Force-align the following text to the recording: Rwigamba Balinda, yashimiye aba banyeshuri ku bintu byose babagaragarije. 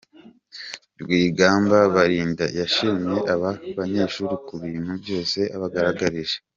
Rwigamba 1.01 1.77
Balinda, 1.95 2.45
yashimiye 2.59 3.19
aba 3.33 3.49
banyeshuri 3.77 4.35
ku 4.45 4.53
bintu 4.63 4.91
byose 5.03 5.39
babagaragarije. 5.51 6.37